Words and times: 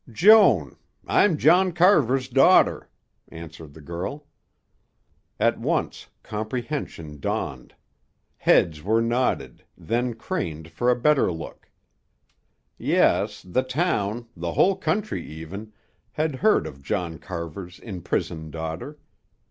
"Joan. 0.11 0.77
I'm 1.05 1.37
John 1.37 1.73
Carver's 1.73 2.27
daughter," 2.27 2.89
answered 3.29 3.75
the 3.75 3.81
girl. 3.81 4.25
At 5.39 5.59
once 5.59 6.07
comprehension 6.23 7.19
dawned; 7.19 7.75
heads 8.37 8.81
were 8.81 8.99
nodded, 8.99 9.63
then 9.77 10.15
craned 10.15 10.71
for 10.71 10.89
a 10.89 10.99
better 10.99 11.31
look. 11.31 11.69
Yes, 12.79 13.43
the 13.43 13.61
town, 13.61 14.27
the 14.35 14.53
whole 14.53 14.75
country 14.75 15.23
even, 15.23 15.71
had 16.13 16.37
heard 16.37 16.65
of 16.65 16.81
John 16.81 17.19
Carver's 17.19 17.77
imprisoned 17.77 18.53
daughter. 18.53 18.97